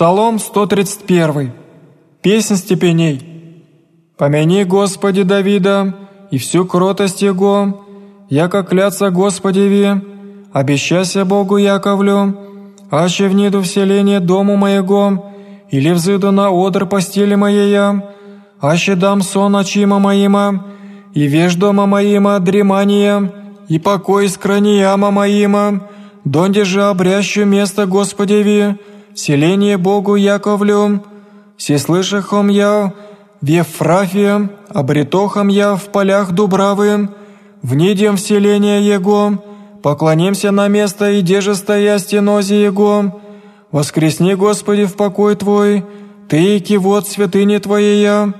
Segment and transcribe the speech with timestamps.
[0.00, 1.52] Псалом 131.
[2.22, 3.20] Песнь степеней.
[4.16, 5.94] «Помяни, Господи, Давида,
[6.30, 7.84] и всю кротость Его,
[8.30, 10.00] яко клятся Господеви,
[10.54, 12.34] обещайся Богу Яковлю,
[12.90, 15.32] аще вниду вселение дому моего,
[15.68, 17.76] или взыду на одр постели моей,
[18.58, 20.64] аще дам сон очима моима,
[21.12, 23.30] и веж дома моима дремания,
[23.68, 25.82] и покой с кранияма моима,
[26.24, 28.78] донде же обрящу место Господеви,
[29.14, 31.02] селение Богу Яковлю,
[31.56, 32.92] все слышахом я
[33.40, 37.08] в Ефрафе, обретохом я в полях Дубравы,
[37.62, 39.42] в нидем вселение Его,
[39.82, 43.20] поклонимся на место, и деже стоя стенози Его,
[43.70, 45.84] воскресни, Господи, в покой Твой,
[46.28, 48.32] Ты и кивот святыни Твоя,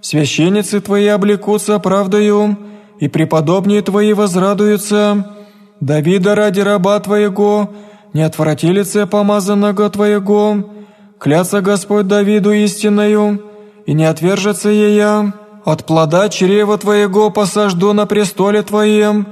[0.00, 2.56] священницы Твои облекутся правдою,
[3.00, 5.34] и преподобнее Твои возрадуются,
[5.80, 7.70] Давида ради раба Твоего,
[8.12, 10.64] не отврати лице помазанного Твоего,
[11.18, 13.42] клятся Господь Давиду истинною,
[13.86, 15.32] и не отвержется ея,
[15.64, 19.26] от плода чрева Твоего посажду на престоле Твоем,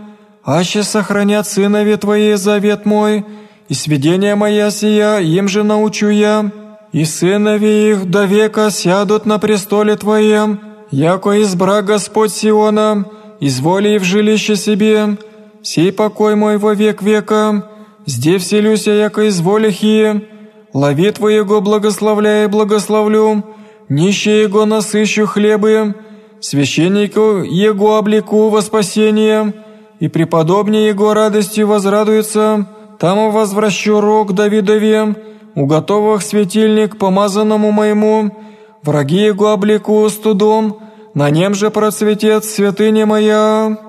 [0.45, 3.25] аще сохранят сынови Твои завет мой,
[3.69, 6.50] и сведения моя сия им же научу я,
[6.93, 13.05] и сынови их до века сядут на престоле Твоем, яко избра Господь Сиона,
[13.41, 15.17] изволи в жилище себе,
[15.62, 17.69] сей покой мой во век века,
[18.07, 20.29] Здесь вселюся, яко изволихи,
[20.73, 23.43] лови Твоего благословляя и благословлю,
[23.89, 25.97] нищие Его насыщу хлебы,
[26.41, 29.53] священнику Его облеку во спасение,
[29.99, 32.69] и преподобнее Его радостью возрадуется,
[33.01, 35.17] там возвращу рог Давидове,
[35.57, 38.31] уготовах светильник помазанному моему,
[38.84, 40.79] враги Его облеку студом,
[41.15, 43.86] на нем же процветет святыня моя».